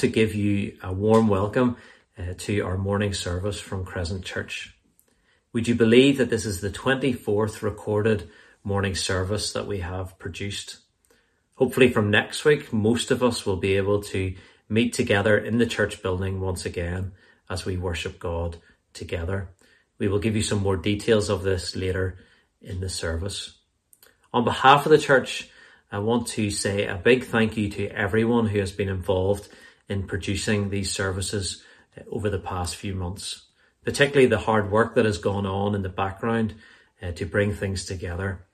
[0.00, 1.76] to give you a warm welcome
[2.18, 4.74] uh, to our morning service from Crescent Church.
[5.52, 8.30] Would you believe that this is the 24th recorded
[8.64, 10.78] morning service that we have produced?
[11.56, 14.34] Hopefully, from next week, most of us will be able to
[14.70, 17.12] meet together in the church building once again
[17.50, 18.56] as we worship God
[18.94, 19.50] together.
[19.98, 22.16] We will give you some more details of this later
[22.62, 23.58] in the service.
[24.32, 25.50] On behalf of the church,
[25.92, 29.46] I want to say a big thank you to everyone who has been involved
[29.90, 31.62] in producing these services
[32.10, 33.46] over the past few months,
[33.84, 36.54] particularly the hard work that has gone on in the background
[37.02, 38.46] uh, to bring things together.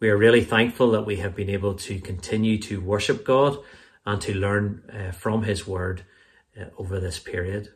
[0.00, 3.58] We are really thankful that we have been able to continue to worship God
[4.06, 6.04] and to learn uh, from His Word
[6.58, 7.68] uh, over this period.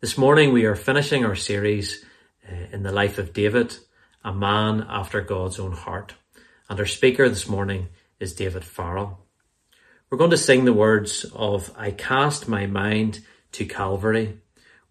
[0.00, 2.04] This morning we are finishing our series
[2.48, 3.76] uh, in the life of David,
[4.24, 6.14] a man after God's own heart.
[6.68, 7.88] And our speaker this morning
[8.20, 9.19] is David Farrell.
[10.10, 13.20] We're going to sing the words of I cast my mind
[13.52, 14.38] to Calvary,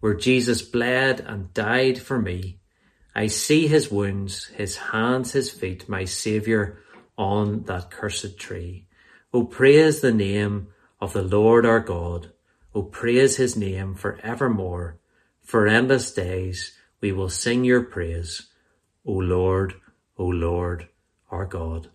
[0.00, 2.60] where Jesus bled and died for me.
[3.14, 6.78] I see his wounds, his hands, his feet, my Saviour
[7.18, 8.86] on that cursed tree.
[9.34, 10.68] O praise the name
[11.02, 12.32] of the Lord our God.
[12.74, 15.00] O praise his name for evermore.
[15.42, 18.48] For endless days we will sing your praise.
[19.04, 19.74] O Lord,
[20.16, 20.88] O Lord,
[21.30, 21.90] our God.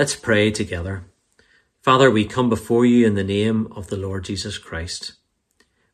[0.00, 1.04] Let's pray together.
[1.82, 5.12] Father, we come before you in the name of the Lord Jesus Christ.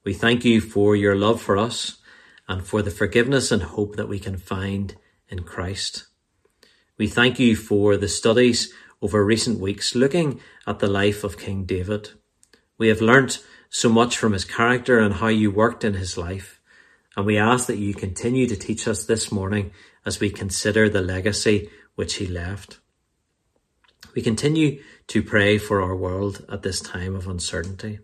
[0.04, 1.98] We thank you for your love for us
[2.46, 4.94] and for the forgiveness and hope that we can find
[5.28, 6.06] in Christ.
[6.96, 8.72] We thank you for the studies
[9.02, 10.38] over recent weeks looking
[10.68, 12.10] at the life of King David.
[12.78, 16.60] We have learnt so much from his character and how you worked in his life.
[17.16, 19.72] And we ask that you continue to teach us this morning
[20.04, 22.78] as we consider the legacy which he left.
[24.16, 27.98] We continue to pray for our world at this time of uncertainty.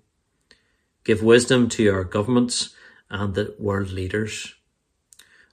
[1.05, 2.75] Give wisdom to our governments
[3.09, 4.55] and the world leaders.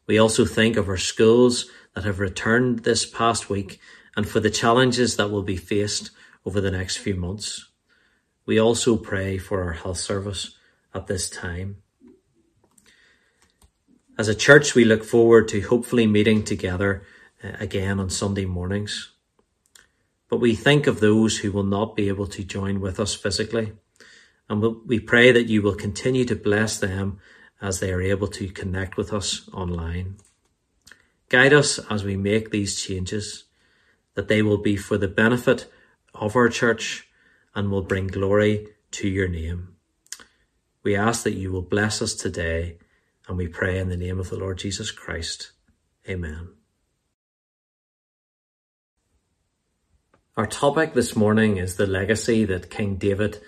[0.06, 3.80] We also think of our schools that have returned this past week
[4.18, 6.12] and for the challenges that will be faced
[6.46, 7.70] over the next few months.
[8.46, 10.58] We also pray for our health service
[10.94, 11.78] at this time.
[14.18, 17.04] As a church, we look forward to hopefully meeting together
[17.42, 19.14] uh, again on Sunday mornings.
[20.30, 23.74] But we think of those who will not be able to join with us physically.
[24.48, 27.20] And we pray that you will continue to bless them
[27.62, 30.18] as they are able to connect with us online.
[31.30, 33.46] Guide us as we make these changes,
[34.16, 35.72] that they will be for the benefit
[36.14, 37.08] of our church
[37.54, 39.76] and will bring glory to your name.
[40.84, 42.78] We ask that you will bless us today,
[43.28, 45.52] and we pray in the name of the Lord Jesus Christ.
[46.08, 46.59] Amen.
[50.40, 53.40] Our topic this morning is the legacy that King David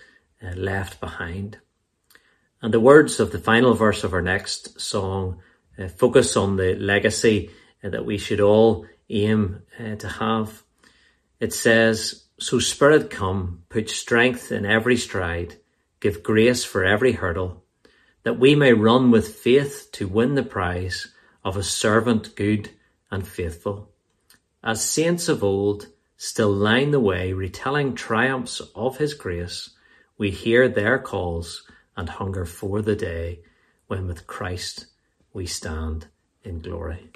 [0.43, 1.57] uh, left behind.
[2.61, 5.39] And the words of the final verse of our next song
[5.79, 7.49] uh, focus on the legacy
[7.81, 10.63] uh, that we should all aim to have.
[11.39, 15.55] It says, So Spirit come, put strength in every stride,
[16.01, 17.63] give grace for every hurdle,
[18.23, 21.07] that we may run with faith to win the prize
[21.41, 22.71] of a servant good
[23.09, 23.89] and faithful.
[24.61, 25.87] As saints of old,
[26.23, 29.71] still line the way, retelling triumphs of his grace,
[30.19, 33.39] we hear their calls and hunger for the day
[33.87, 34.85] when with Christ
[35.33, 36.05] we stand
[36.43, 37.09] in glory.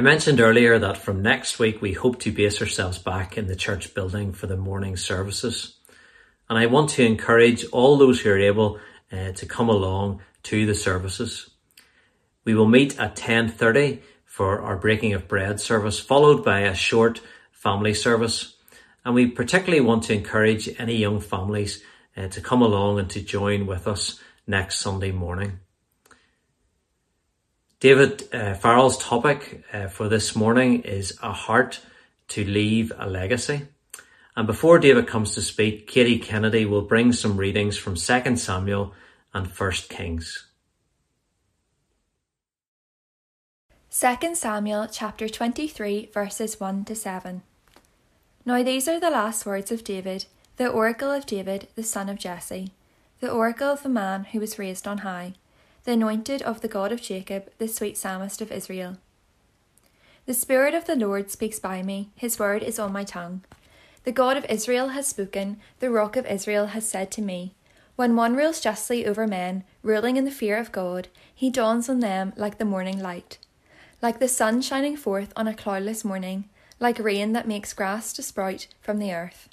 [0.00, 3.54] I mentioned earlier that from next week we hope to base ourselves back in the
[3.54, 5.76] church building for the morning services.
[6.48, 8.80] And I want to encourage all those who are able
[9.12, 11.50] uh, to come along to the services.
[12.46, 14.00] We will meet at 10:30
[14.40, 17.20] for our breaking of bread service, followed by a short
[17.52, 18.54] family service.
[19.04, 21.82] And we particularly want to encourage any young families
[22.16, 25.60] uh, to come along and to join with us next Sunday morning.
[27.80, 31.80] David uh, Farrell's topic uh, for this morning is a heart
[32.28, 33.66] to leave a legacy.
[34.36, 38.94] And before David comes to speak, Katie Kennedy will bring some readings from 2 Samuel
[39.34, 40.49] and 1 Kings.
[43.92, 47.42] 2 Samuel chapter 23 verses 1 to 7.
[48.46, 50.26] Now these are the last words of David,
[50.58, 52.70] the oracle of David, the son of Jesse,
[53.18, 55.34] the oracle of the man who was raised on high
[55.82, 58.98] the anointed of the God of Jacob, the sweet psalmist of Israel.
[60.24, 63.42] The Spirit of the Lord speaks by me, his word is on my tongue.
[64.04, 67.54] The God of Israel has spoken, the rock of Israel has said to me,
[67.96, 71.98] When one rules justly over men, ruling in the fear of God, he dawns on
[71.98, 73.38] them like the morning light.
[74.02, 78.22] Like the sun shining forth on a cloudless morning, like rain that makes grass to
[78.22, 79.48] sprout from the earth.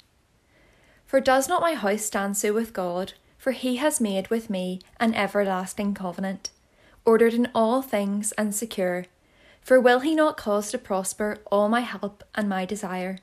[1.06, 3.14] For does not my house stand so with God?
[3.38, 6.50] for he has made with me an everlasting covenant,
[7.04, 9.06] ordered in all things and secure.
[9.62, 13.20] For will he not cause to prosper all my help and my desire?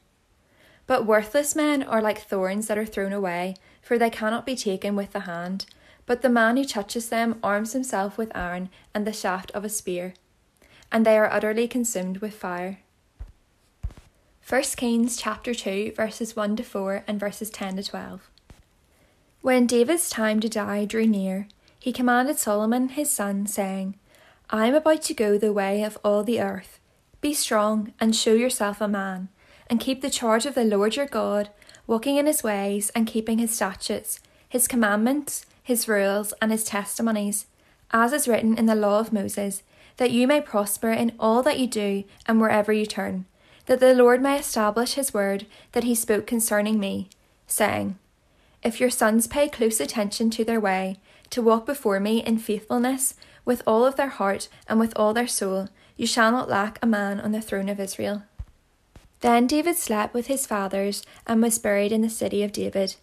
[0.87, 4.95] But worthless men are like thorns that are thrown away, for they cannot be taken
[4.95, 5.65] with the hand.
[6.05, 9.69] But the man who touches them arms himself with iron and the shaft of a
[9.69, 10.13] spear,
[10.91, 12.79] and they are utterly consumed with fire.
[14.47, 18.29] 1 Kings chapter 2 verses 1 to 4 and verses 10 to 12.
[19.41, 21.47] When David's time to die drew near,
[21.79, 23.95] he commanded Solomon his son, saying,
[24.49, 26.79] I am about to go the way of all the earth.
[27.21, 29.29] Be strong and show yourself a man,
[29.67, 31.49] and keep the charge of the Lord your God,
[31.87, 37.47] walking in his ways and keeping his statutes, his commandments, his rules, and his testimonies,
[37.91, 39.63] as is written in the law of Moses,
[39.97, 43.25] that you may prosper in all that you do and wherever you turn,
[43.65, 47.09] that the Lord may establish his word that he spoke concerning me,
[47.47, 47.97] saying,
[48.63, 50.97] if your sons pay close attention to their way,
[51.29, 55.27] to walk before me in faithfulness, with all of their heart and with all their
[55.27, 58.23] soul, you shall not lack a man on the throne of Israel.
[59.21, 62.95] Then David slept with his fathers and was buried in the city of David.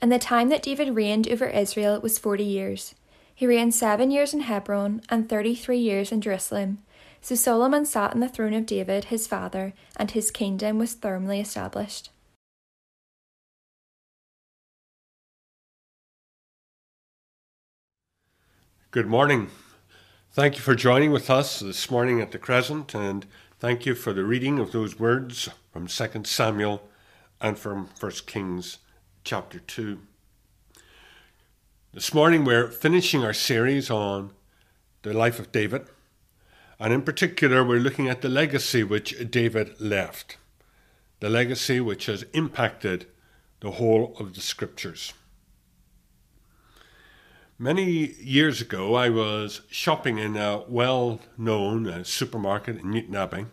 [0.00, 2.94] And the time that David reigned over Israel was forty years.
[3.38, 6.78] He reigned seven years in Hebron and thirty three years in Jerusalem.
[7.20, 11.38] So Solomon sat on the throne of David his father, and his kingdom was firmly
[11.38, 12.10] established.
[18.90, 19.50] Good morning.
[20.32, 23.24] Thank you for joining with us this morning at the Crescent, and
[23.60, 26.88] thank you for the reading of those words from 2 Samuel
[27.40, 28.78] and from 1 Kings
[29.22, 30.00] chapter 2.
[31.98, 34.30] This morning we're finishing our series on
[35.02, 35.88] the life of David,
[36.78, 40.36] and in particular we're looking at the legacy which David left,
[41.18, 43.06] the legacy which has impacted
[43.58, 45.12] the whole of the scriptures.
[47.58, 53.46] Many years ago, I was shopping in a well known uh, supermarket in Newtownabbey,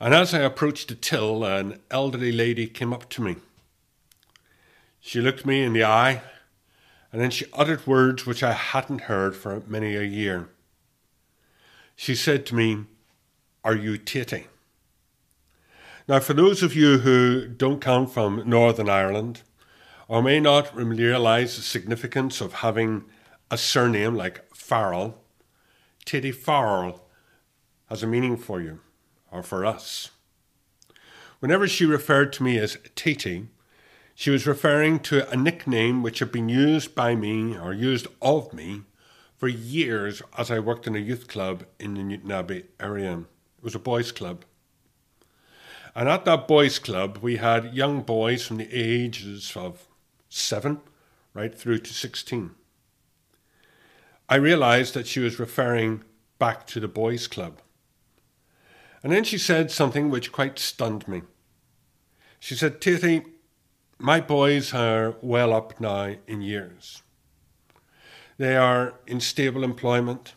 [0.00, 3.36] and as I approached the till, an elderly lady came up to me.
[4.98, 6.22] She looked me in the eye,
[7.16, 10.50] and then she uttered words which I hadn't heard for many a year.
[11.94, 12.84] She said to me,
[13.64, 14.48] Are you Tatey?
[16.06, 19.40] Now, for those of you who don't come from Northern Ireland,
[20.08, 23.06] or may not realize the significance of having
[23.50, 25.24] a surname like Farrell,
[26.04, 27.02] Tatey Farrell
[27.86, 28.80] has a meaning for you,
[29.32, 30.10] or for us.
[31.38, 33.46] Whenever she referred to me as Tatey,
[34.18, 38.50] she was referring to a nickname which had been used by me or used of
[38.54, 38.80] me
[39.36, 43.18] for years as I worked in a youth club in the Newtownabbey area.
[43.18, 44.46] It was a boys' club.
[45.94, 49.86] And at that boys' club, we had young boys from the ages of
[50.30, 50.80] seven
[51.34, 52.52] right through to 16.
[54.30, 56.04] I realized that she was referring
[56.38, 57.60] back to the boys' club.
[59.02, 61.20] And then she said something which quite stunned me.
[62.40, 63.26] She said, Tatey,
[63.98, 67.02] my boys are well up now in years.
[68.38, 70.34] They are in stable employment.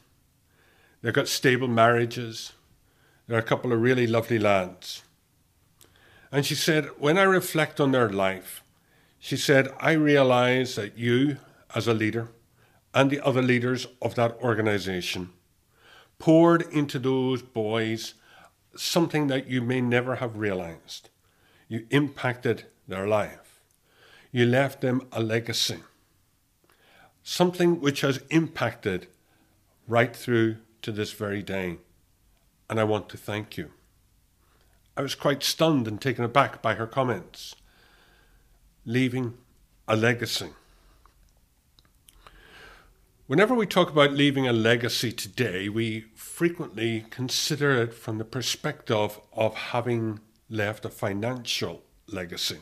[1.02, 2.54] They've got stable marriages.
[3.28, 5.04] They're a couple of really lovely lads.
[6.32, 8.64] And she said, when I reflect on their life,
[9.20, 11.38] she said, I realize that you,
[11.76, 12.30] as a leader,
[12.94, 15.32] and the other leaders of that organization
[16.18, 18.14] poured into those boys
[18.76, 21.10] something that you may never have realized.
[21.68, 23.49] You impacted their life.
[24.32, 25.80] You left them a legacy.
[27.24, 29.08] Something which has impacted
[29.88, 31.78] right through to this very day.
[32.70, 33.72] And I want to thank you.
[34.96, 37.56] I was quite stunned and taken aback by her comments.
[38.86, 39.36] Leaving
[39.88, 40.50] a legacy.
[43.26, 49.20] Whenever we talk about leaving a legacy today, we frequently consider it from the perspective
[49.34, 50.20] of having
[50.50, 52.58] left a financial legacy.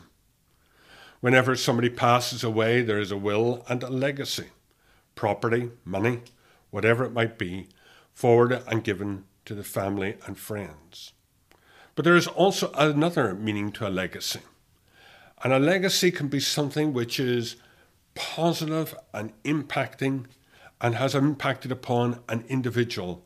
[1.20, 4.46] Whenever somebody passes away, there is a will and a legacy
[5.14, 6.20] property, money,
[6.70, 7.66] whatever it might be,
[8.12, 11.12] forwarded and given to the family and friends.
[11.96, 14.42] But there is also another meaning to a legacy.
[15.42, 17.56] And a legacy can be something which is
[18.14, 20.26] positive and impacting
[20.80, 23.24] and has impacted upon an individual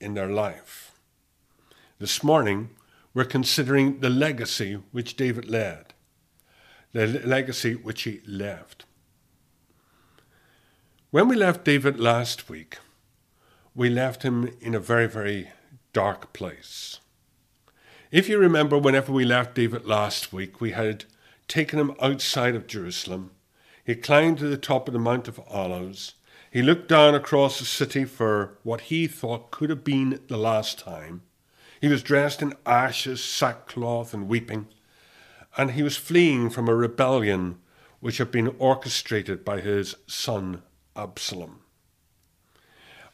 [0.00, 0.98] in their life.
[1.98, 2.70] This morning,
[3.12, 5.93] we're considering the legacy which David led,
[6.94, 8.86] the legacy which he left.
[11.10, 12.78] When we left David last week,
[13.74, 15.50] we left him in a very, very
[15.92, 17.00] dark place.
[18.10, 21.04] If you remember, whenever we left David last week, we had
[21.48, 23.32] taken him outside of Jerusalem.
[23.84, 26.14] He climbed to the top of the Mount of Olives
[26.54, 30.78] he looked down across the city for what he thought could have been the last
[30.78, 31.22] time.
[31.80, 34.68] He was dressed in ashes, sackcloth, and weeping,
[35.56, 37.58] and he was fleeing from a rebellion
[38.00, 40.62] which had been orchestrated by his son
[40.96, 41.60] Absalom.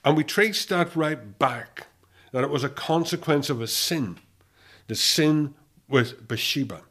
[0.05, 1.89] And we traced that right back,
[2.33, 4.19] that it was a consequence of a sin,
[4.89, 5.55] the sin
[5.89, 6.83] with Bathsheba,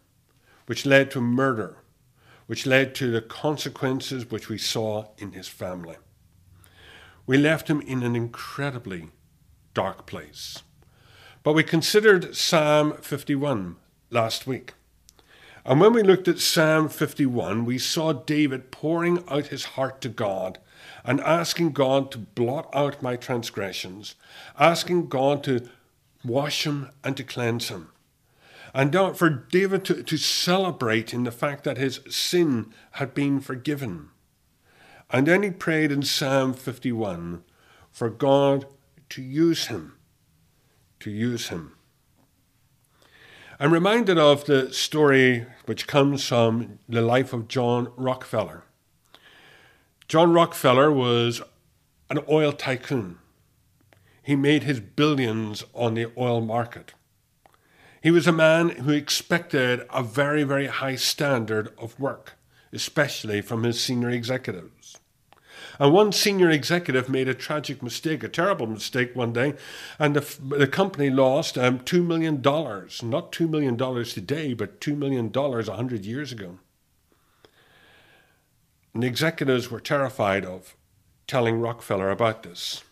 [0.68, 1.78] which led to murder,
[2.46, 5.98] which led to the consequences which we saw in his family.
[7.26, 9.10] We left him in an incredibly
[9.74, 10.64] dark place.
[11.44, 13.76] But we considered Psalm 51
[14.10, 14.74] last week.
[15.66, 20.10] And when we looked at Psalm 51, we saw David pouring out his heart to
[20.10, 20.60] God
[21.04, 24.16] and asking God to blot out my transgressions,
[24.58, 25.68] asking God to
[26.24, 27.90] wash him and to cleanse him.
[28.74, 34.10] And for David to, to celebrate in the fact that his sin had been forgiven.
[35.10, 37.44] And then he prayed in Psalm 51
[37.92, 38.66] for God
[39.10, 39.98] to use him,
[41.00, 41.74] to use him.
[43.62, 48.64] I'm reminded of the story which comes from the life of John Rockefeller.
[50.08, 51.42] John Rockefeller was
[52.10, 53.18] an oil tycoon.
[54.24, 56.94] He made his billions on the oil market.
[58.02, 62.36] He was a man who expected a very, very high standard of work,
[62.72, 64.79] especially from his senior executives.
[65.80, 69.54] And one senior executive made a tragic mistake, a terrible mistake one day,
[69.98, 72.42] and the, the company lost um, $2 million.
[72.42, 76.60] Not $2 million today, but $2 million 100 years ago.
[78.94, 80.76] And the executives were terrified of
[81.28, 82.84] telling Rockefeller about this.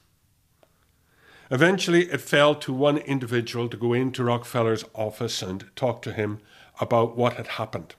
[1.51, 6.39] Eventually, it fell to one individual to go into Rockefeller's office and talk to him
[6.79, 7.95] about what had happened.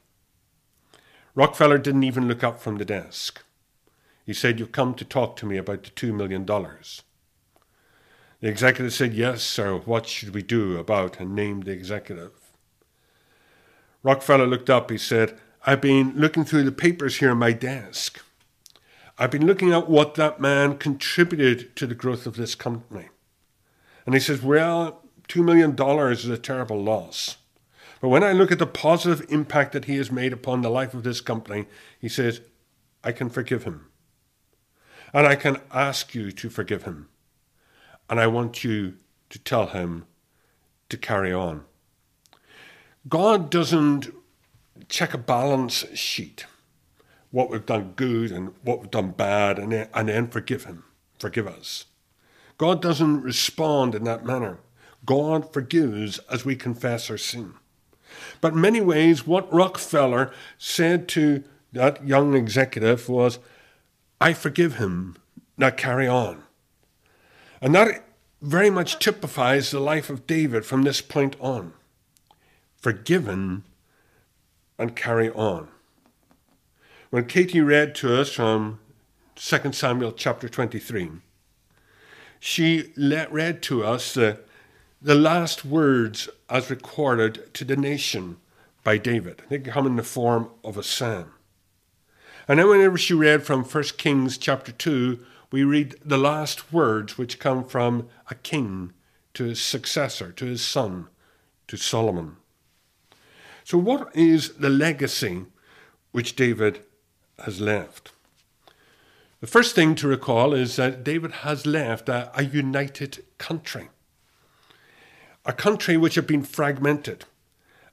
[1.35, 3.43] Rockefeller didn't even look up from the desk.
[4.29, 6.45] He said, You've come to talk to me about the $2 million.
[6.45, 6.99] The
[8.43, 9.79] executive said, Yes, sir.
[9.79, 11.19] What should we do about?
[11.19, 12.33] and named the executive.
[14.03, 14.91] Rockefeller looked up.
[14.91, 18.23] He said, I've been looking through the papers here on my desk.
[19.17, 23.09] I've been looking at what that man contributed to the growth of this company.
[24.05, 25.75] And he says, Well, $2 million
[26.13, 27.39] is a terrible loss.
[28.03, 30.93] But when I look at the positive impact that he has made upon the life
[30.93, 31.65] of this company,
[31.99, 32.43] he says,
[33.03, 33.88] I can forgive him.
[35.13, 37.09] And I can ask you to forgive him.
[38.11, 38.95] And I want you
[39.31, 40.07] to tell him
[40.89, 41.65] to carry on.
[43.09, 44.13] God doesn't
[44.89, 46.47] check a balance sheet,
[47.31, 50.85] what we've done good and what we've done bad, and then, and then forgive him,
[51.19, 51.87] forgive us.
[52.57, 54.59] God doesn't respond in that manner.
[55.07, 57.55] God forgives as we confess our sin.
[58.41, 63.39] But in many ways, what Rockefeller said to that young executive was,
[64.21, 65.17] I forgive him.
[65.57, 66.43] Now carry on.
[67.61, 68.05] And that
[68.41, 71.73] very much typifies the life of David from this point on.
[72.77, 73.65] Forgiven
[74.79, 75.69] and carry on.
[77.11, 78.79] When Katie read to us from
[79.35, 81.11] 2 Samuel chapter 23,
[82.39, 84.41] she read to us the,
[85.03, 88.37] the last words as recorded to the nation
[88.85, 89.43] by David.
[89.49, 91.33] They come in the form of a psalm.
[92.49, 97.19] And then whenever she read from 1 Kings chapter 2, we read the last words
[97.19, 98.95] which come from a king
[99.35, 101.09] to his successor, to his son,
[101.69, 102.37] to Solomon.
[103.65, 105.45] So, what is the legacy
[106.13, 106.81] which David
[107.45, 108.13] has left?
[109.41, 113.91] The first thing to recall is that David has left a, a united country,
[115.45, 117.27] a country which had been fragmented,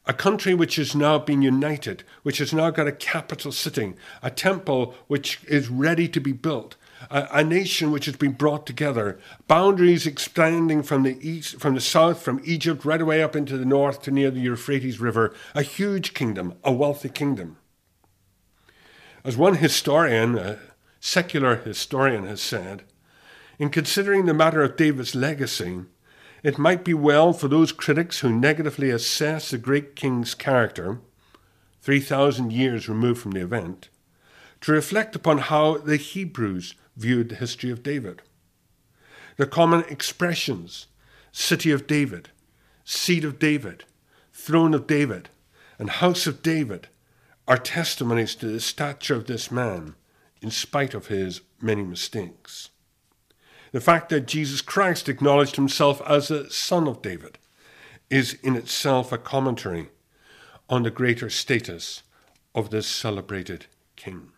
[0.07, 4.29] a country which has now been united, which has now got a capital sitting, a
[4.29, 6.75] temple which is ready to be built,
[7.09, 11.81] a, a, nation which has been brought together, boundaries expanding from the east, from the
[11.81, 15.63] south, from Egypt right away up into the north to near the Euphrates River, a
[15.63, 17.57] huge kingdom, a wealthy kingdom.
[19.23, 20.59] As one historian, a
[20.99, 22.83] secular historian, has said,
[23.57, 25.81] in considering the matter of David's legacy,
[26.45, 30.99] it might be well for those critics who negatively assess the great king's character,
[31.81, 33.89] 3,000 years removed from the event,
[34.61, 38.21] to reflect upon how the Hebrews viewed the history of David.
[39.37, 40.85] The common expressions
[41.31, 42.29] city of David,
[42.83, 43.85] seed of David,
[44.31, 45.29] throne of David,
[45.79, 46.89] and house of David
[47.47, 49.95] are testimonies to the stature of this man
[50.43, 52.69] in spite of his many mistakes.
[53.71, 57.37] The fact that Jesus Christ acknowledged himself as a son of David
[58.09, 59.89] is in itself a commentary
[60.69, 62.03] on the greater status
[62.53, 64.31] of this celebrated king.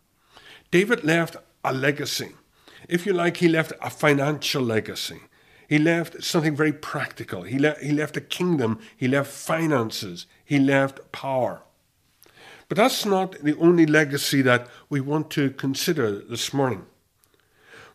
[0.72, 2.34] David left a legacy
[2.88, 5.22] if you like, he left a financial legacy.
[5.68, 7.44] He left something very practical.
[7.44, 8.80] He, le- he left a kingdom.
[8.96, 10.26] He left finances.
[10.46, 11.62] He left power.
[12.70, 16.86] But that's not the only legacy that we want to consider this morning.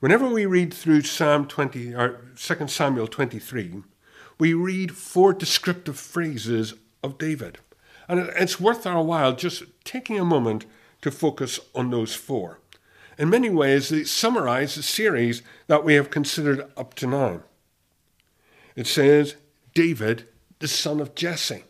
[0.03, 3.85] Whenever we read through Psalm 20 or 2 Samuel 23,
[4.37, 7.59] we read four descriptive phrases of David.
[8.09, 10.67] And it's worth our while just taking a moment
[11.03, 12.59] to focus on those four.
[13.17, 17.43] In many ways, they summarize the series that we have considered up to now.
[18.75, 19.37] It says,
[19.73, 20.27] David,
[20.59, 21.63] the son of Jesse.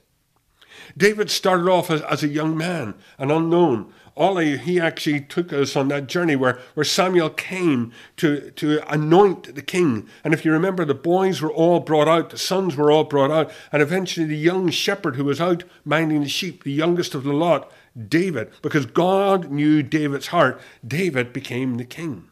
[0.96, 3.92] David started off as, as a young man, an unknown.
[4.14, 9.54] All he actually took us on that journey where, where Samuel came to, to anoint
[9.54, 10.06] the king.
[10.22, 13.30] And if you remember, the boys were all brought out, the sons were all brought
[13.30, 17.24] out, and eventually the young shepherd who was out minding the sheep, the youngest of
[17.24, 17.72] the lot,
[18.08, 22.28] David, because God knew David's heart, David became the king.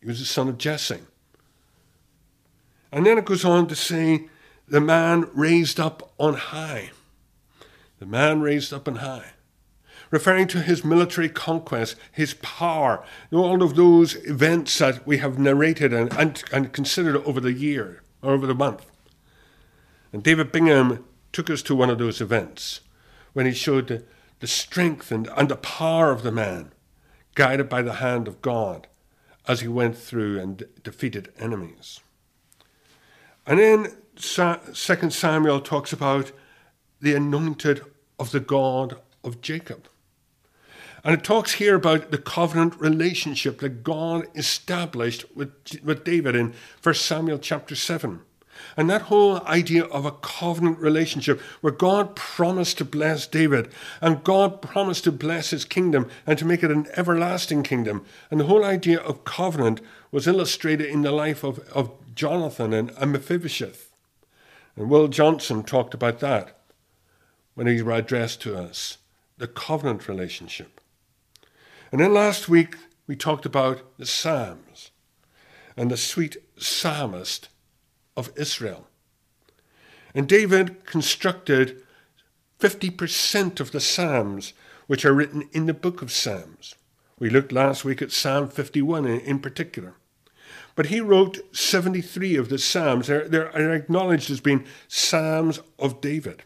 [0.00, 1.00] He was the son of Jesse.
[2.92, 4.28] And then it goes on to say,
[4.66, 6.90] the man raised up on high.
[7.98, 9.32] The man raised up on high.
[10.10, 15.92] Referring to his military conquest, his power, all of those events that we have narrated
[15.92, 18.86] and, and, and considered over the year or over the month.
[20.12, 22.80] And David Bingham took us to one of those events
[23.32, 24.04] when he showed
[24.40, 26.72] the, strength and, and the power of the man,
[27.34, 28.88] guided by the hand of God
[29.46, 32.00] as he went through and defeated enemies.
[33.46, 36.32] And then Second Samuel talks about
[37.00, 37.82] the anointed
[38.18, 39.88] of the God of Jacob.
[41.02, 46.54] And it talks here about the covenant relationship that God established with, with David in
[46.82, 48.20] 1 Samuel chapter 7.
[48.76, 54.22] And that whole idea of a covenant relationship where God promised to bless David and
[54.22, 58.04] God promised to bless his kingdom and to make it an everlasting kingdom.
[58.30, 62.90] And the whole idea of covenant was illustrated in the life of, of Jonathan and,
[62.98, 63.90] and Mephibosheth.
[64.76, 66.58] And Will Johnson talked about that
[67.54, 68.98] when he addressed to us
[69.38, 70.79] the covenant relationship.
[71.92, 72.76] And then last week
[73.06, 74.90] we talked about the Psalms
[75.76, 77.48] and the sweet psalmist
[78.16, 78.86] of Israel.
[80.14, 81.82] And David constructed
[82.58, 84.52] 50% of the Psalms
[84.86, 86.74] which are written in the book of Psalms.
[87.18, 89.94] We looked last week at Psalm 51 in, in particular.
[90.74, 93.06] But he wrote 73 of the Psalms.
[93.06, 96.44] They're, they're acknowledged as being Psalms of David.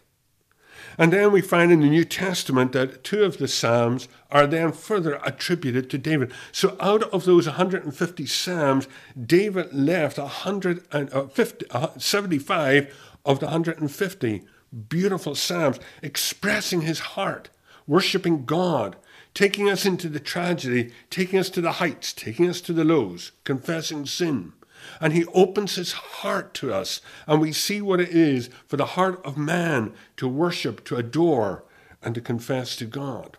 [0.96, 4.72] And then we find in the New Testament that two of the Psalms are then
[4.72, 6.32] further attributed to David.
[6.52, 8.88] So out of those 150 Psalms,
[9.20, 14.42] David left 150, uh, 75 of the 150
[14.88, 17.50] beautiful Psalms expressing his heart,
[17.86, 18.96] worshiping God,
[19.34, 23.32] taking us into the tragedy, taking us to the heights, taking us to the lows,
[23.44, 24.52] confessing sin
[25.00, 28.86] and he opens his heart to us, and we see what it is for the
[28.86, 31.64] heart of man to worship, to adore,
[32.02, 33.36] and to confess to God.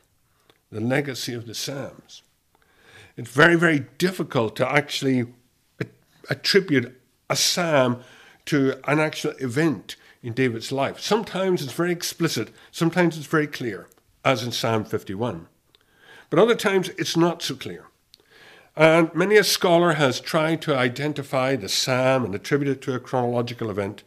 [0.71, 2.23] The legacy of the Psalms.
[3.17, 5.27] It's very, very difficult to actually
[6.29, 8.01] attribute a psalm
[8.45, 10.99] to an actual event in David's life.
[10.99, 13.87] Sometimes it's very explicit, sometimes it's very clear,
[14.23, 15.47] as in Psalm 51.
[16.29, 17.85] But other times it's not so clear.
[18.75, 22.99] And many a scholar has tried to identify the psalm and attribute it to a
[22.99, 24.03] chronological event.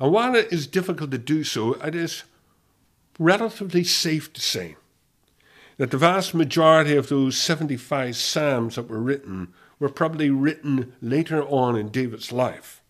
[0.00, 2.22] And while it is difficult to do so, it is
[3.18, 4.76] relatively safe to say
[5.76, 11.42] that the vast majority of those 75 Psalms that were written were probably written later
[11.44, 12.82] on in David's life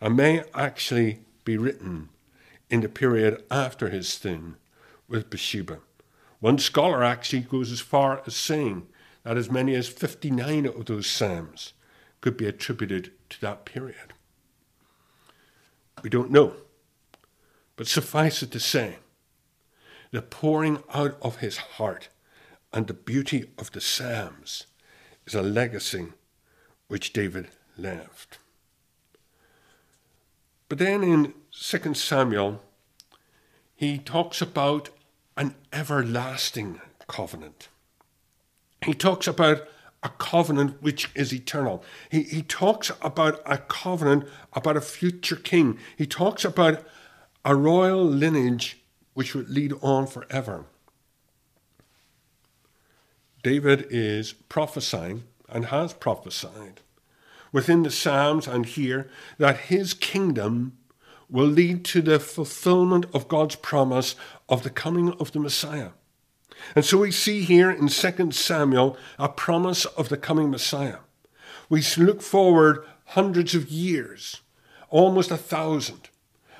[0.00, 2.08] and may actually be written
[2.70, 4.56] in the period after his sin
[5.08, 5.80] with Bathsheba.
[6.40, 8.86] One scholar actually goes as far as saying
[9.24, 11.72] that as many as 59 of those Psalms
[12.20, 14.14] could be attributed to that period.
[16.02, 16.54] We don't know.
[17.76, 18.96] But suffice it to say,
[20.10, 22.08] the pouring out of his heart
[22.72, 24.66] and the beauty of the Psalms
[25.26, 26.08] is a legacy
[26.88, 28.38] which David left.
[30.68, 32.62] But then in 2 Samuel,
[33.74, 34.90] he talks about
[35.36, 37.68] an everlasting covenant.
[38.84, 39.68] He talks about
[40.02, 41.84] a covenant which is eternal.
[42.10, 45.78] He, he talks about a covenant about a future king.
[45.96, 46.84] He talks about
[47.44, 48.80] a royal lineage
[49.14, 50.64] which would lead on forever.
[53.42, 56.80] David is prophesying and has prophesied
[57.52, 60.78] within the Psalms and here that his kingdom
[61.28, 64.16] will lead to the fulfillment of God's promise
[64.48, 65.90] of the coming of the Messiah.
[66.74, 70.98] And so we see here in 2 Samuel a promise of the coming Messiah.
[71.68, 74.40] We look forward hundreds of years,
[74.90, 76.08] almost a thousand.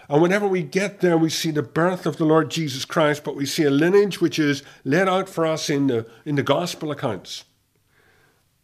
[0.08, 3.36] And whenever we get there, we see the birth of the Lord Jesus Christ, but
[3.36, 6.90] we see a lineage which is laid out for us in the, in the gospel
[6.90, 7.44] accounts.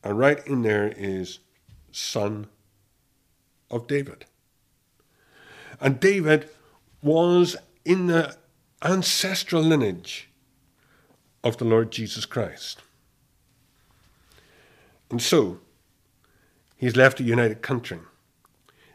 [0.03, 1.39] And right in there is
[1.91, 2.49] son
[3.71, 4.27] of David.
[5.81, 6.51] And David
[7.03, 8.37] was in the
[8.83, 10.28] ancestral lineage
[11.43, 12.83] of the Lord Jesus Christ.
[15.11, 15.61] And so,
[16.77, 18.01] he's left a united country.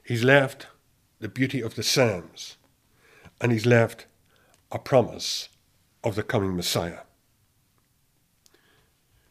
[0.04, 0.68] He's left
[1.20, 2.58] the beauty of the Psalms,
[3.40, 4.06] and he's left
[4.72, 5.50] a promise
[6.04, 7.00] of the coming Messiah.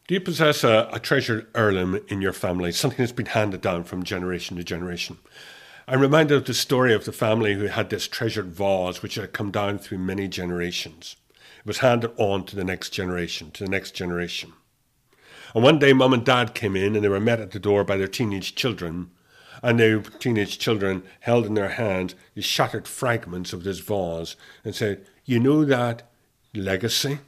[0.07, 3.85] Do you possess a, a treasured heirloom in your family, something that's been handed down
[3.85, 5.17] from generation to generation?
[5.87, 9.33] I'm reminded of the story of the family who had this treasured vase which had
[9.33, 11.15] come down through many generations.
[11.63, 14.53] It was handed on to the next generation, to the next generation.
[15.55, 17.83] And one day, mum and dad came in and they were met at the door
[17.83, 19.11] by their teenage children.
[19.61, 24.75] And their teenage children held in their hands the shattered fragments of this vase and
[24.75, 26.09] said, You know that
[26.53, 27.19] legacy?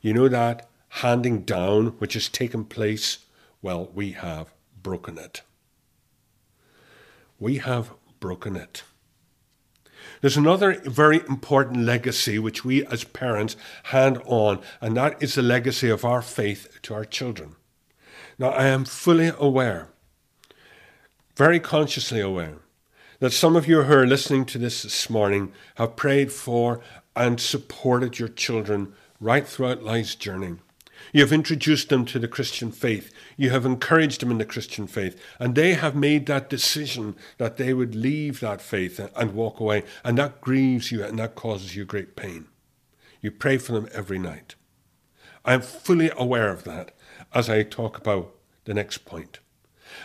[0.00, 3.18] You know that handing down which has taken place?
[3.62, 4.52] Well, we have
[4.82, 5.42] broken it.
[7.38, 8.82] We have broken it.
[10.20, 15.42] There's another very important legacy which we as parents hand on, and that is the
[15.42, 17.56] legacy of our faith to our children.
[18.38, 19.88] Now, I am fully aware,
[21.36, 22.56] very consciously aware,
[23.18, 26.80] that some of you who are listening to this this morning have prayed for
[27.16, 30.56] and supported your children right throughout life's journey.
[31.12, 33.12] You have introduced them to the Christian faith.
[33.36, 35.20] You have encouraged them in the Christian faith.
[35.38, 39.84] And they have made that decision that they would leave that faith and walk away.
[40.04, 42.46] And that grieves you and that causes you great pain.
[43.20, 44.54] You pray for them every night.
[45.44, 46.94] I am fully aware of that
[47.34, 48.34] as I talk about
[48.64, 49.40] the next point.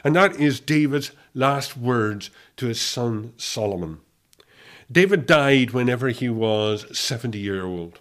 [0.03, 3.99] And that is David's last words to his son Solomon.
[4.91, 7.99] David died whenever he was 70 years old,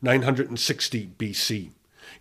[0.00, 1.70] 960 BC.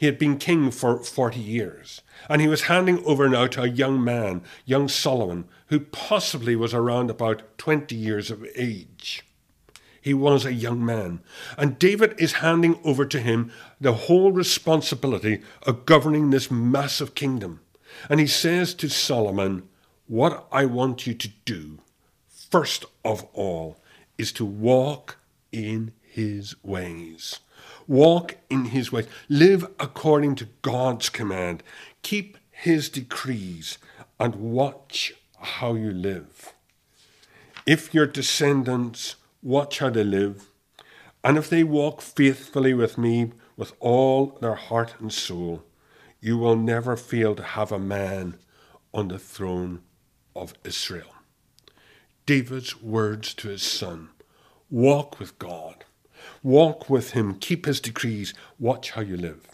[0.02, 3.70] He had been king for 40 years, and he was handing over now to a
[3.70, 9.24] young man, young Solomon, who possibly was around about 20 years of age.
[10.02, 11.22] He was a young man,
[11.56, 17.60] and David is handing over to him the whole responsibility of governing this massive kingdom.
[18.10, 19.70] And he says to Solomon,
[20.08, 21.78] What I want you to do,
[22.28, 23.78] first of all,
[24.18, 25.18] is to walk
[25.52, 27.40] in his ways.
[27.88, 29.08] Walk in his ways.
[29.30, 31.63] Live according to God's command.
[32.02, 33.78] Keep his decrees
[34.20, 36.54] and watch how you live.
[37.65, 40.48] If your descendants watch how they live,
[41.24, 45.63] and if they walk faithfully with me with all their heart and soul,
[46.20, 48.38] you will never fail to have a man
[48.94, 49.82] on the throne
[50.36, 51.15] of Israel.
[52.26, 54.10] David's words to his son
[54.70, 55.84] walk with God.
[56.44, 59.48] Walk with him, keep his decrees, watch how you live.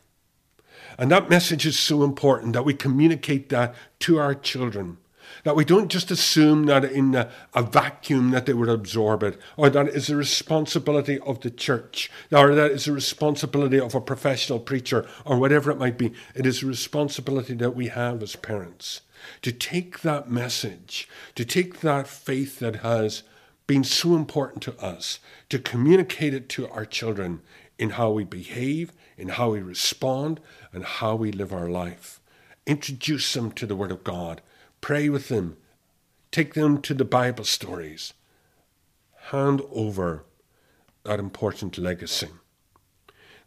[0.97, 4.97] And that message is so important that we communicate that to our children.
[5.43, 9.37] That we don't just assume that in a, a, vacuum that they would absorb it,
[9.57, 14.01] or that is a responsibility of the church, or that it's a responsibility of a
[14.01, 16.13] professional preacher, or whatever it might be.
[16.33, 19.01] It is a responsibility that we have as parents
[19.41, 23.23] to take that message, to take that faith that has
[23.67, 27.41] been so important to us to communicate it to our children
[27.77, 30.39] in how we behave, in how we respond,
[30.71, 32.19] and how we live our life.
[32.65, 34.41] Introduce them to the Word of God.
[34.81, 35.57] Pray with them.
[36.31, 38.13] Take them to the Bible stories.
[39.29, 40.23] Hand over
[41.03, 42.29] that important legacy.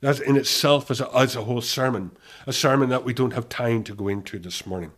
[0.00, 2.12] That in itself is a, is a whole sermon,
[2.46, 4.92] a sermon that we don't have time to go into this morning.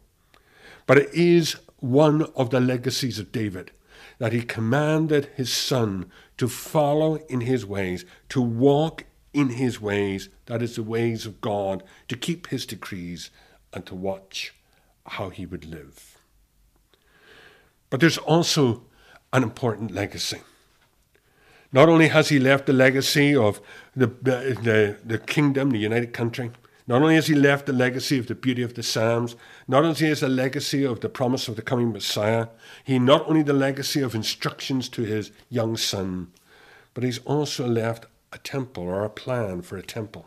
[0.86, 3.72] But it is one of the legacies of David
[4.22, 9.02] that he commanded his son to follow in his ways, to walk
[9.34, 13.30] in his ways, that is the ways of God, to keep his decrees,
[13.72, 14.54] and to watch
[15.08, 16.18] how he would live.
[17.90, 18.84] But there's also
[19.32, 20.42] an important legacy.
[21.72, 23.60] Not only has he left the legacy of
[23.96, 26.52] the, the, the kingdom, the United Country,
[26.86, 29.36] not only has he left the legacy of the beauty of the Psalms,
[29.68, 32.48] not only has a legacy of the promise of the coming Messiah,
[32.84, 36.32] he not only the legacy of instructions to his young son,
[36.94, 40.26] but he's also left a temple or a plan for a temple.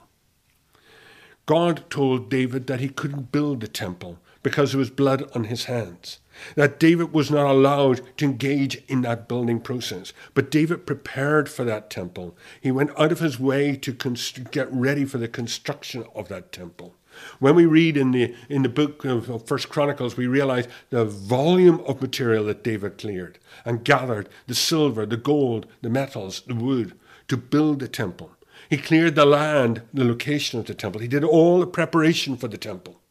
[1.46, 5.66] God told David that he couldn't build the temple because there was blood on his
[5.66, 6.20] hands
[6.54, 10.14] that David was not allowed to engage in that building process.
[10.36, 12.38] But David prepared for that temple.
[12.62, 16.52] He went out of his way to const- get ready for the construction of that
[16.52, 16.94] temple.
[17.40, 21.80] When we read in the in the book of First Chronicles, we realize the volume
[21.88, 26.94] of material that David cleared and gathered the silver, the gold, the metals, the wood
[27.30, 28.30] to build the temple.
[28.70, 31.02] He cleared the land, the location of the temple.
[31.02, 33.02] He did all the preparation for the temple.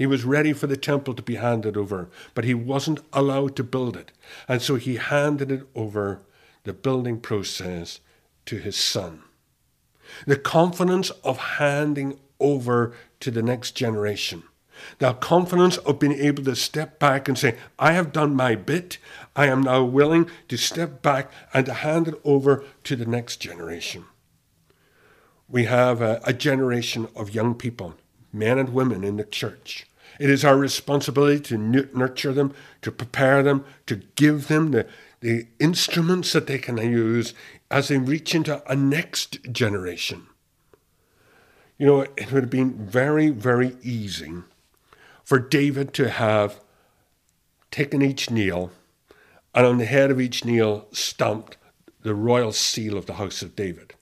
[0.00, 3.62] He was ready for the temple to be handed over, but he wasn't allowed to
[3.62, 4.12] build it.
[4.48, 6.22] And so he handed it over,
[6.64, 8.00] the building process,
[8.46, 9.24] to his son.
[10.26, 14.44] The confidence of handing over to the next generation.
[15.00, 18.96] The confidence of being able to step back and say, I have done my bit.
[19.36, 23.36] I am now willing to step back and to hand it over to the next
[23.36, 24.06] generation.
[25.46, 27.96] We have a, a generation of young people,
[28.32, 29.86] men and women in the church,
[30.20, 32.52] it is our responsibility to nurture them,
[32.82, 34.86] to prepare them, to give them the,
[35.20, 37.32] the instruments that they can use
[37.70, 40.26] as they reach into a next generation.
[41.78, 44.34] You know, it would have been very, very easy
[45.24, 46.60] for David to have
[47.70, 48.72] taken each nail
[49.54, 51.56] and on the head of each nail stamped
[52.02, 53.94] the royal seal of the house of David.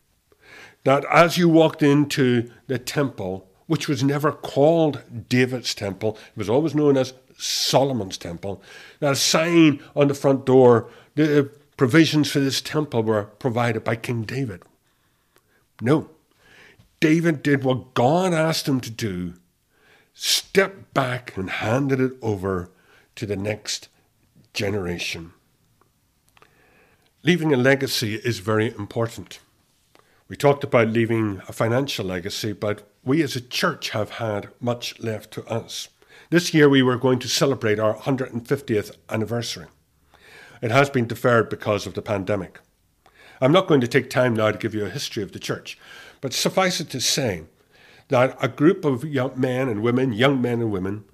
[0.82, 6.18] That as you walked into the temple, which was never called David's temple.
[6.34, 8.60] It was always known as Solomon's temple.
[9.00, 11.44] Now, a sign on the front door, the uh,
[11.76, 14.62] provisions for this temple were provided by King David.
[15.80, 16.10] No.
[16.98, 19.34] David did what God asked him to do,
[20.14, 22.70] stepped back and handed it over
[23.14, 23.88] to the next
[24.52, 25.32] generation.
[27.22, 29.40] Leaving a legacy is very important.
[30.28, 35.00] We talked about leaving a financial legacy, but we as a church have had much
[35.00, 35.88] left to us.
[36.28, 39.66] This year we were going to celebrate our 150th anniversary.
[40.60, 42.60] It has been deferred because of the pandemic.
[43.40, 45.78] I'm not going to take time now to give you a history of the church,
[46.20, 47.44] but suffice it to say
[48.08, 51.04] that a group of young men and women, young men and women,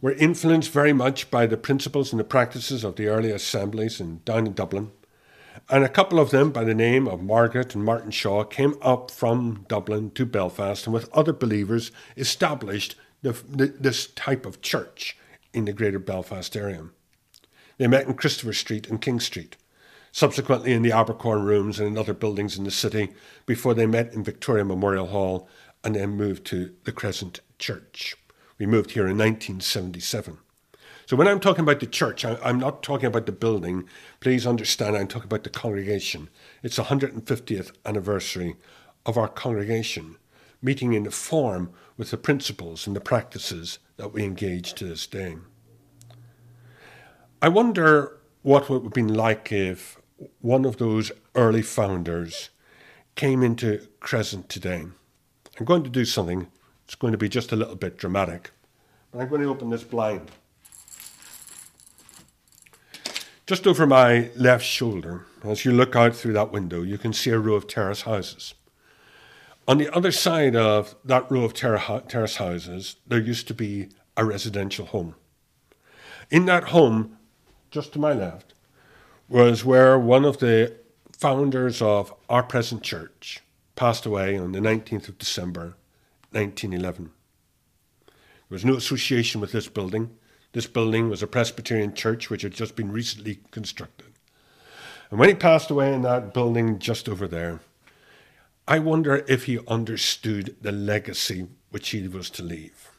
[0.00, 4.22] were influenced very much by the principles and the practices of the early assemblies in,
[4.24, 4.90] down in Dublin
[5.70, 9.10] and a couple of them, by the name of Margaret and Martin Shaw, came up
[9.10, 15.16] from Dublin to Belfast and with other believers established the, the, this type of church
[15.54, 16.88] in the greater Belfast area.
[17.78, 19.56] They met in Christopher Street and King Street,
[20.12, 23.14] subsequently in the Abercorn Rooms and in other buildings in the city,
[23.46, 25.48] before they met in Victoria Memorial Hall
[25.82, 28.16] and then moved to the Crescent Church.
[28.58, 30.38] We moved here in 1977.
[31.06, 33.84] So when I'm talking about the church, I, am not talking about the building.
[34.20, 36.30] Please understand, I'm talking about the congregation.
[36.62, 38.56] It's the 150th anniversary
[39.04, 40.16] of our congregation,
[40.62, 45.06] meeting in the form with the principles and the practices that we engage to this
[45.06, 45.36] day.
[47.42, 50.00] I wonder what it would have been like if
[50.40, 52.48] one of those early founders
[53.14, 54.86] came into Crescent today.
[55.58, 56.48] I'm going to do something.
[56.86, 58.52] It's going to be just a little bit dramatic.
[59.12, 60.30] But I'm going to open this blind.
[63.46, 67.28] Just over my left shoulder, as you look out through that window, you can see
[67.28, 68.54] a row of terrace houses.
[69.68, 74.24] On the other side of that row of terrace houses, there used to be a
[74.24, 75.14] residential home.
[76.30, 77.18] In that home,
[77.70, 78.54] just to my left,
[79.28, 80.76] was where one of the
[81.18, 83.42] founders of our present church
[83.76, 85.76] passed away on the 19th of December,
[86.30, 87.10] 1911.
[88.06, 88.14] There
[88.48, 90.16] was no association with this building.
[90.54, 94.06] This building was a Presbyterian church which had just been recently constructed.
[95.10, 97.58] And when he passed away in that building just over there,
[98.66, 102.90] I wonder if he understood the legacy which he was to leave,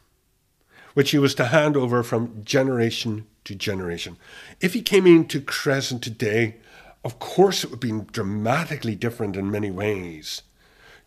[0.95, 4.18] which he was to hand over from generation to generation.
[4.60, 6.58] If he came into Crescent today,
[7.06, 10.41] of course it would be dramatically different in many ways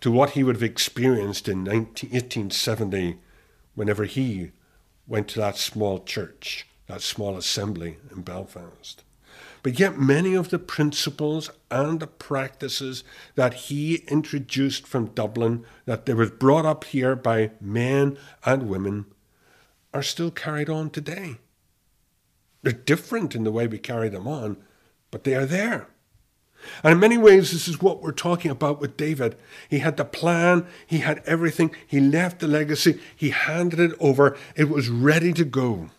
[0.01, 3.18] to what he would have experienced in 19, 1870
[3.74, 4.53] whenever he
[5.09, 9.02] went to that small church, that small assembly in Belfast.
[9.62, 13.02] But yet, many of the principles and the practices
[13.34, 19.06] that he introduced from Dublin, that they were brought up here by men and women,
[19.92, 21.38] are still carried on today.
[22.62, 24.59] They're different in the way we carry them on,
[25.11, 25.88] but they are there.
[26.82, 29.36] And in many ways, this is what we're talking about with David.
[29.68, 34.36] He had the plan, he had everything, he left the legacy, he handed it over,
[34.56, 35.90] it was ready to go.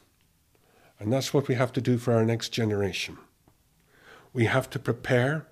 [1.00, 3.18] And that's what we have to do for our next generation.
[4.34, 5.48] We have to prepare,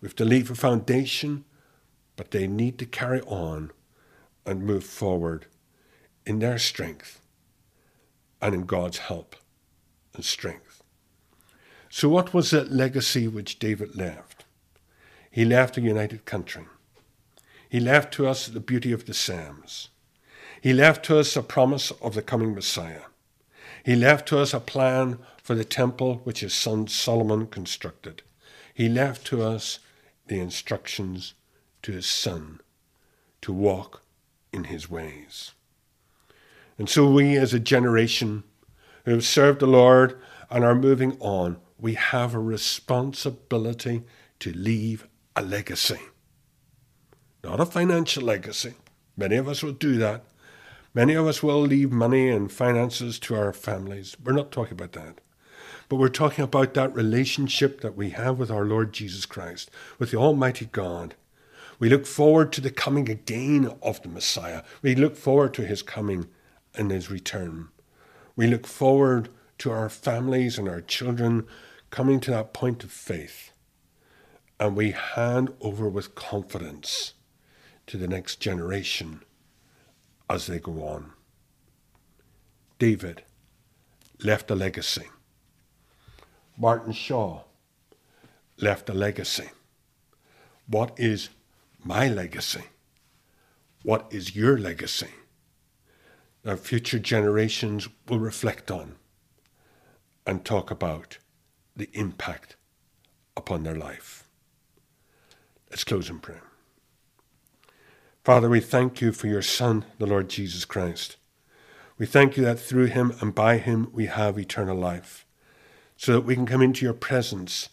[0.00, 1.44] we have to leave a foundation,
[2.16, 3.72] but they need to carry on
[4.46, 5.46] and move forward
[6.26, 7.20] in their strength
[8.40, 9.36] and in God's help
[10.14, 10.82] and strength.
[11.90, 14.33] So, what was that legacy which David left?
[15.34, 16.66] He left a united country.
[17.68, 19.88] He left to us the beauty of the Psalms.
[20.60, 23.06] He left to us a promise of the coming Messiah.
[23.84, 28.22] He left to us a plan for the temple which his son Solomon constructed.
[28.72, 29.80] He left to us
[30.28, 31.34] the instructions
[31.82, 32.60] to his son
[33.40, 34.02] to walk
[34.52, 35.50] in his ways.
[36.78, 38.44] And so we, as a generation
[39.04, 40.16] who have served the Lord
[40.48, 44.04] and are moving on, we have a responsibility
[44.38, 46.00] to leave a legacy.
[47.42, 48.74] Not a financial legacy.
[49.16, 50.24] Many of us will do that.
[50.94, 54.16] Many of us will leave money and finances to our families.
[54.22, 55.20] We're not talking about that.
[55.88, 60.12] But we're talking about that relationship that we have with our Lord Jesus Christ, with
[60.12, 61.16] the Almighty God.
[61.80, 64.62] We look forward to the coming again of the Messiah.
[64.82, 66.28] We look forward to his coming
[66.76, 67.68] and his return.
[68.36, 69.28] We look forward
[69.58, 71.46] to our families and our children
[71.90, 73.50] coming to that point of faith.
[74.58, 77.14] And we hand over with confidence
[77.86, 79.22] to the next generation
[80.30, 81.12] as they go on.
[82.78, 83.24] David
[84.22, 85.08] left a legacy.
[86.56, 87.42] Martin Shaw
[88.58, 89.50] left a legacy.
[90.66, 91.30] What is
[91.82, 92.64] my legacy?
[93.82, 95.10] What is your legacy?
[96.42, 98.96] That future generations will reflect on
[100.26, 101.18] and talk about
[101.76, 102.56] the impact
[103.36, 104.23] upon their life.
[105.74, 106.44] Let's close in prayer.
[108.22, 111.16] Father, we thank you for your Son, the Lord Jesus Christ.
[111.98, 115.26] We thank you that through him and by him we have eternal life,
[115.96, 117.70] so that we can come into your presence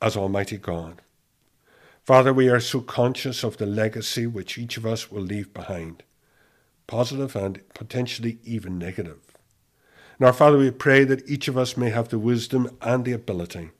[0.00, 1.02] as Almighty God.
[2.02, 6.04] Father, we are so conscious of the legacy which each of us will leave behind,
[6.86, 9.20] positive and potentially even negative.
[10.18, 13.12] And our Father, we pray that each of us may have the wisdom and the
[13.12, 13.72] ability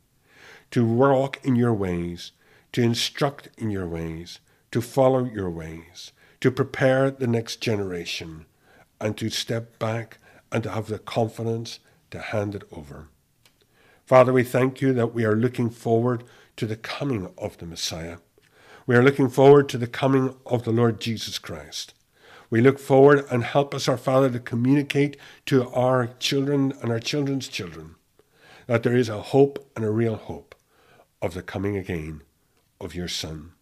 [0.73, 2.33] to walk in your ways,
[2.73, 8.47] to instruct in your ways, to follow your ways, to prepare the next generation,
[9.01, 10.18] and to step back
[10.51, 13.09] and to have the confidence to hand it over.
[14.07, 16.25] Father, we thank you that we are looking forward
[16.57, 18.18] to the coming of the Messiah.
[18.87, 21.95] We are looking forward to the coming of the Lord Jesus Christ.
[22.51, 25.16] We look forward and help us, our Father, to communicate
[25.47, 27.95] to our children and our children's children
[28.66, 30.55] that there is a hope and a real hope
[31.23, 32.23] of the coming again
[32.83, 33.53] of your Son.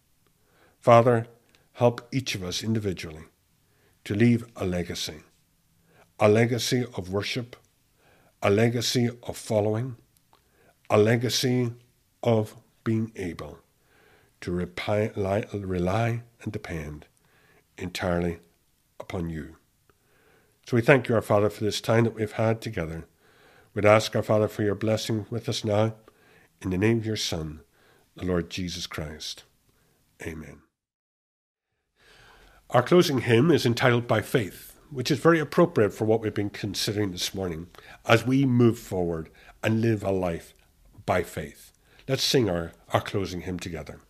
[0.79, 1.27] Father,
[1.73, 3.25] help each of us individually
[4.03, 5.21] to leave a legacy,
[6.19, 7.55] a legacy of worship,
[8.41, 9.95] a legacy of following,
[10.89, 11.71] a legacy
[12.23, 13.59] of being able
[14.41, 15.13] to rely,
[16.41, 17.05] and depend
[17.77, 18.39] entirely
[18.99, 19.55] upon you.
[20.67, 23.05] So we thank you, our Father, for this time that we've had together.
[23.73, 25.93] We'd ask, our Father, for your blessing with us now,
[26.61, 27.61] in the name of your Son,
[28.15, 29.43] the Lord Jesus Christ.
[30.21, 30.61] Amen.
[32.69, 36.49] Our closing hymn is entitled By Faith, which is very appropriate for what we've been
[36.49, 37.67] considering this morning
[38.05, 39.29] as we move forward
[39.63, 40.53] and live a life
[41.05, 41.73] by faith.
[42.07, 44.01] Let's sing our, our closing hymn together.